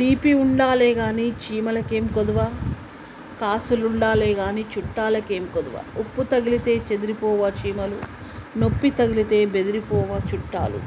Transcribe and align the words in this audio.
తీపి 0.00 0.32
ఉండాలే 0.34 0.94
కానీ 0.94 1.34
చీమలకేం 1.42 2.06
కొదువ? 2.06 2.38
కాసులుండాలే 3.40 4.34
కానీ 4.34 4.66
చుట్టాలకేం 4.78 5.46
కొదువ? 5.54 5.76
ఉప్పు 5.96 6.22
తగిలితే 6.22 6.82
చెదిరిపోవా 6.92 7.48
చీమలు? 7.48 7.98
నొప్పి 8.56 8.90
తగిలితే 8.90 9.46
బెదిరిపోవా 9.46 10.20
చుట్టాలు? 10.34 10.80